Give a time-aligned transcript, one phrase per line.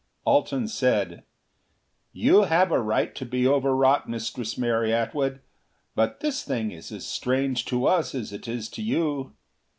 [0.25, 1.25] Alten said,
[2.11, 5.41] "You have a right to be overwrought, Mistress Mary Atwood.
[5.93, 9.33] But this thing is as strange to us as it is to you.